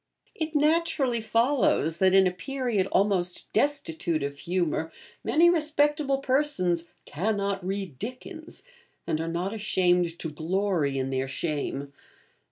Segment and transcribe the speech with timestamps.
[0.33, 4.91] It naturally follows that, in a period almost destitute of humour,
[5.23, 8.63] many respectable persons 'cannot read Dickens,'
[9.05, 11.93] and are not ashamed to glory in their shame.